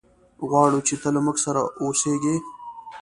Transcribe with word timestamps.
غواړو 0.49 0.79
چې 0.87 0.95
ته 1.01 1.07
له 1.15 1.19
موږ 1.25 1.37
سره 1.45 1.61
اوسېږي. 1.81 2.35